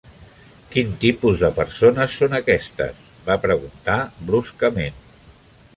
"Quin 0.75 0.95
tipus 1.03 1.43
de 1.43 1.51
persones 1.59 2.17
són 2.23 2.33
aquestes?" 2.39 3.05
va 3.29 3.39
preguntar 3.47 4.01
bruscament. 4.31 5.03